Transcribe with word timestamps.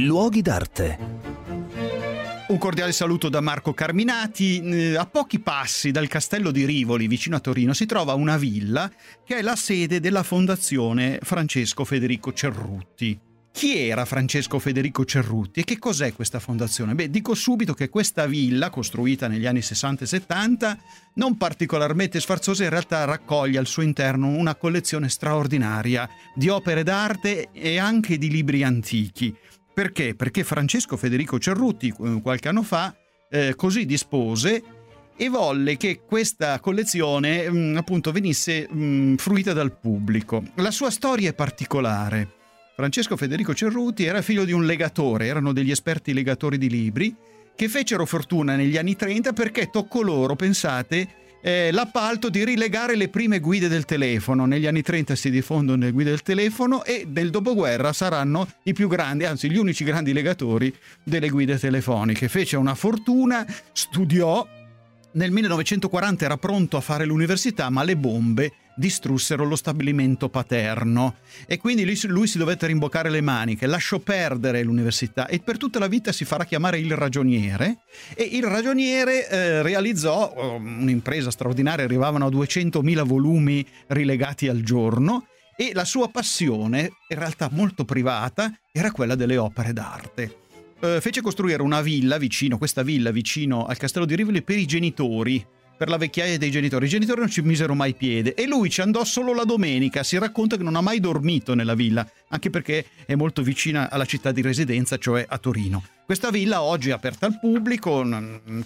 Luoghi 0.00 0.40
d'arte. 0.40 0.98
Un 2.48 2.58
cordiale 2.58 2.90
saluto 2.90 3.28
da 3.28 3.40
Marco 3.40 3.74
Carminati. 3.74 4.60
Eh, 4.60 4.96
a 4.96 5.04
pochi 5.04 5.40
passi 5.40 5.90
dal 5.90 6.08
castello 6.08 6.50
di 6.50 6.64
Rivoli, 6.64 7.06
vicino 7.06 7.36
a 7.36 7.40
Torino, 7.40 7.74
si 7.74 7.84
trova 7.84 8.14
una 8.14 8.38
villa 8.38 8.90
che 9.24 9.36
è 9.36 9.42
la 9.42 9.56
sede 9.56 10.00
della 10.00 10.22
Fondazione 10.22 11.18
Francesco 11.22 11.84
Federico 11.84 12.32
Cerruti. 12.32 13.28
Chi 13.52 13.76
era 13.76 14.04
Francesco 14.04 14.58
Federico 14.58 15.04
Cerruti 15.04 15.60
e 15.60 15.64
che 15.64 15.78
cos'è 15.78 16.14
questa 16.14 16.38
fondazione? 16.38 16.94
Beh, 16.94 17.10
dico 17.10 17.34
subito 17.34 17.74
che 17.74 17.88
questa 17.88 18.26
villa, 18.26 18.70
costruita 18.70 19.28
negli 19.28 19.44
anni 19.44 19.60
60 19.60 20.04
e 20.04 20.06
70, 20.06 20.78
non 21.14 21.36
particolarmente 21.36 22.20
sfarzosa, 22.20 22.62
in 22.62 22.70
realtà 22.70 23.04
raccoglie 23.04 23.58
al 23.58 23.66
suo 23.66 23.82
interno 23.82 24.28
una 24.28 24.54
collezione 24.54 25.08
straordinaria 25.08 26.08
di 26.34 26.48
opere 26.48 26.84
d'arte 26.84 27.50
e 27.52 27.78
anche 27.78 28.16
di 28.18 28.30
libri 28.30 28.62
antichi. 28.62 29.36
Perché? 29.80 30.14
Perché 30.14 30.44
Francesco 30.44 30.98
Federico 30.98 31.38
Cerruti, 31.38 31.88
eh, 31.88 32.20
qualche 32.20 32.48
anno 32.48 32.62
fa, 32.62 32.94
eh, 33.30 33.54
così 33.56 33.86
dispose 33.86 34.62
e 35.16 35.28
volle 35.30 35.78
che 35.78 36.02
questa 36.06 36.60
collezione 36.60 37.48
mh, 37.48 37.56
mm, 37.56 37.76
appunto 37.78 38.12
venisse 38.12 38.68
mh, 38.68 38.82
mm, 38.82 39.14
fruita 39.14 39.54
dal 39.54 39.74
pubblico. 39.74 40.42
La 40.56 40.70
sua 40.70 40.90
storia 40.90 41.30
è 41.30 41.34
particolare. 41.34 42.28
Francesco 42.76 43.16
Federico 43.16 43.54
Cerruti 43.54 44.04
era 44.04 44.20
figlio 44.20 44.44
di 44.44 44.52
un 44.52 44.66
legatore, 44.66 45.24
erano 45.24 45.54
degli 45.54 45.70
esperti 45.70 46.12
legatori 46.12 46.58
di 46.58 46.68
libri, 46.68 47.16
che 47.56 47.68
fecero 47.70 48.04
fortuna 48.04 48.56
negli 48.56 48.76
anni 48.76 48.96
30 48.96 49.32
perché 49.32 49.70
toccò 49.70 50.02
loro, 50.02 50.36
pensate, 50.36 51.08
eh, 51.40 51.70
l'appalto 51.72 52.28
di 52.28 52.44
rilegare 52.44 52.96
le 52.96 53.08
prime 53.08 53.40
guide 53.40 53.68
del 53.68 53.84
telefono. 53.84 54.46
Negli 54.46 54.66
anni 54.66 54.82
30 54.82 55.14
si 55.14 55.30
diffondono 55.30 55.84
le 55.84 55.90
guide 55.90 56.10
del 56.10 56.22
telefono 56.22 56.84
e 56.84 57.06
nel 57.08 57.30
dopoguerra 57.30 57.92
saranno 57.92 58.48
i 58.64 58.72
più 58.72 58.88
grandi, 58.88 59.24
anzi 59.24 59.50
gli 59.50 59.56
unici 59.56 59.84
grandi 59.84 60.12
legatori 60.12 60.74
delle 61.02 61.28
guide 61.28 61.58
telefoniche. 61.58 62.28
Fece 62.28 62.56
una 62.56 62.74
fortuna, 62.74 63.46
studiò, 63.72 64.46
nel 65.12 65.30
1940 65.30 66.24
era 66.24 66.36
pronto 66.36 66.76
a 66.76 66.80
fare 66.80 67.04
l'università, 67.04 67.68
ma 67.70 67.82
le 67.82 67.96
bombe 67.96 68.52
distrussero 68.80 69.44
lo 69.44 69.54
stabilimento 69.54 70.28
paterno. 70.28 71.16
E 71.46 71.58
quindi 71.58 71.84
lui, 71.84 71.96
lui, 72.08 72.26
si 72.26 72.38
dovette 72.38 72.66
rimboccare 72.66 73.10
le 73.10 73.20
maniche, 73.20 73.66
lasciò 73.66 74.00
perdere 74.00 74.64
l'università 74.64 75.28
e 75.28 75.38
per 75.38 75.58
tutta 75.58 75.78
la 75.78 75.86
vita 75.86 76.10
si 76.10 76.24
farà 76.24 76.44
chiamare 76.44 76.80
il 76.80 76.96
ragioniere. 76.96 77.82
E 78.16 78.24
il 78.24 78.42
ragioniere 78.42 79.28
eh, 79.28 79.62
realizzò 79.62 80.32
oh, 80.34 80.56
un'impresa 80.56 81.30
straordinaria, 81.30 81.84
arrivavano 81.84 82.26
a 82.26 82.30
200.000 82.30 83.04
volumi 83.04 83.64
rilegati 83.88 84.48
al 84.48 84.62
giorno 84.62 85.26
e 85.56 85.72
la 85.74 85.84
sua 85.84 86.08
passione, 86.08 86.90
in 87.08 87.18
realtà 87.18 87.50
molto 87.52 87.84
privata, 87.84 88.50
era 88.72 88.90
quella 88.90 89.14
delle 89.14 89.36
opere 89.36 89.74
d'arte. 89.74 90.38
Eh, 90.80 90.98
fece 91.02 91.20
costruire 91.20 91.62
una 91.62 91.82
villa 91.82 92.16
vicino, 92.16 92.56
questa 92.56 92.82
villa 92.82 93.10
vicino 93.10 93.66
al 93.66 93.76
castello 93.76 94.06
di 94.06 94.16
Rivoli 94.16 94.40
per 94.40 94.56
i 94.56 94.64
genitori, 94.64 95.44
per 95.80 95.88
la 95.88 95.96
vecchiaia 95.96 96.36
dei 96.36 96.50
genitori. 96.50 96.84
I 96.84 96.90
genitori 96.90 97.20
non 97.20 97.30
ci 97.30 97.40
misero 97.40 97.74
mai 97.74 97.94
piede 97.94 98.34
e 98.34 98.46
lui 98.46 98.68
ci 98.68 98.82
andò 98.82 99.02
solo 99.02 99.32
la 99.32 99.44
domenica. 99.44 100.02
Si 100.02 100.18
racconta 100.18 100.58
che 100.58 100.62
non 100.62 100.76
ha 100.76 100.82
mai 100.82 101.00
dormito 101.00 101.54
nella 101.54 101.72
villa, 101.72 102.06
anche 102.28 102.50
perché 102.50 102.84
è 103.06 103.14
molto 103.14 103.40
vicina 103.40 103.88
alla 103.88 104.04
città 104.04 104.30
di 104.30 104.42
residenza, 104.42 104.98
cioè 104.98 105.24
a 105.26 105.38
Torino. 105.38 105.82
Questa 106.04 106.28
villa 106.28 106.60
oggi 106.60 106.90
è 106.90 106.92
aperta 106.92 107.24
al 107.24 107.40
pubblico 107.40 108.06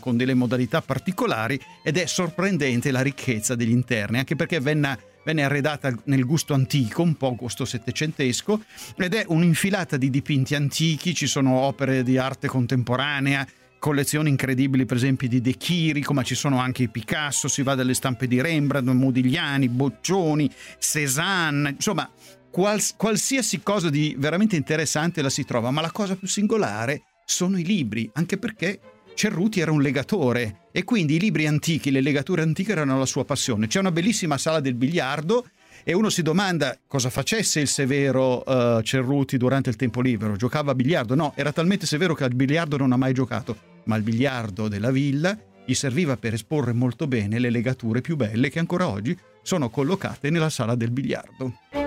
con 0.00 0.16
delle 0.16 0.34
modalità 0.34 0.82
particolari 0.82 1.60
ed 1.84 1.98
è 1.98 2.06
sorprendente 2.06 2.90
la 2.90 3.02
ricchezza 3.02 3.54
degli 3.54 3.70
interni, 3.70 4.18
anche 4.18 4.34
perché 4.34 4.58
venne 4.58 4.98
venne 5.24 5.44
arredata 5.44 5.94
nel 6.04 6.26
gusto 6.26 6.52
antico, 6.52 7.00
un 7.00 7.14
po' 7.14 7.34
gusto 7.34 7.64
settecentesco, 7.64 8.62
ed 8.96 9.14
è 9.14 9.24
un'infilata 9.26 9.96
di 9.96 10.10
dipinti 10.10 10.54
antichi, 10.54 11.14
ci 11.14 11.26
sono 11.26 11.60
opere 11.60 12.02
di 12.02 12.18
arte 12.18 12.46
contemporanea, 12.46 13.46
collezioni 13.84 14.30
incredibili, 14.30 14.86
per 14.86 14.96
esempio 14.96 15.28
di 15.28 15.42
De 15.42 15.58
Chirico, 15.58 16.14
ma 16.14 16.22
ci 16.22 16.34
sono 16.34 16.58
anche 16.58 16.84
i 16.84 16.88
Picasso, 16.88 17.48
si 17.48 17.62
va 17.62 17.74
dalle 17.74 17.92
stampe 17.92 18.26
di 18.26 18.40
Rembrandt, 18.40 18.88
Modigliani, 18.88 19.68
Boccioni, 19.68 20.50
Cézanne, 20.78 21.72
insomma, 21.72 22.10
quals- 22.50 22.94
qualsiasi 22.96 23.60
cosa 23.62 23.90
di 23.90 24.16
veramente 24.16 24.56
interessante 24.56 25.20
la 25.20 25.28
si 25.28 25.44
trova, 25.44 25.70
ma 25.70 25.82
la 25.82 25.90
cosa 25.90 26.16
più 26.16 26.26
singolare 26.26 27.02
sono 27.26 27.58
i 27.58 27.62
libri, 27.62 28.08
anche 28.14 28.38
perché 28.38 28.80
Cerruti 29.12 29.60
era 29.60 29.70
un 29.70 29.82
legatore 29.82 30.60
e 30.72 30.82
quindi 30.84 31.16
i 31.16 31.20
libri 31.20 31.46
antichi, 31.46 31.90
le 31.90 32.00
legature 32.00 32.40
antiche 32.40 32.72
erano 32.72 32.98
la 32.98 33.04
sua 33.04 33.26
passione. 33.26 33.66
C'è 33.66 33.80
una 33.80 33.92
bellissima 33.92 34.38
sala 34.38 34.60
del 34.60 34.76
biliardo 34.76 35.46
e 35.84 35.92
uno 35.92 36.08
si 36.08 36.22
domanda 36.22 36.78
cosa 36.86 37.10
facesse 37.10 37.60
il 37.60 37.68
severo 37.68 38.42
uh, 38.46 38.80
Cerruti 38.80 39.36
durante 39.36 39.68
il 39.68 39.76
tempo 39.76 40.00
libero. 40.00 40.36
Giocava 40.36 40.70
a 40.70 40.74
biliardo? 40.74 41.14
No, 41.14 41.34
era 41.36 41.52
talmente 41.52 41.84
severo 41.84 42.14
che 42.14 42.24
al 42.24 42.34
biliardo 42.34 42.78
non 42.78 42.90
ha 42.90 42.96
mai 42.96 43.12
giocato 43.12 43.72
ma 43.84 43.96
il 43.96 44.02
biliardo 44.02 44.68
della 44.68 44.90
villa 44.90 45.36
gli 45.66 45.74
serviva 45.74 46.16
per 46.16 46.34
esporre 46.34 46.72
molto 46.72 47.06
bene 47.06 47.38
le 47.38 47.50
legature 47.50 48.00
più 48.00 48.16
belle 48.16 48.50
che 48.50 48.58
ancora 48.58 48.88
oggi 48.88 49.16
sono 49.42 49.70
collocate 49.70 50.30
nella 50.30 50.50
sala 50.50 50.74
del 50.74 50.90
biliardo. 50.90 51.83